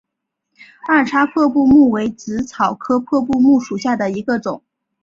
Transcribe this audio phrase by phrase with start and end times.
[0.87, 4.63] 二叉破布木为紫草科破布木属下的一个种。